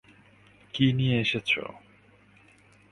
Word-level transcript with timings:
কি 0.73 0.85
নিয়ে 0.93 1.15
এসেছো? 1.19 1.63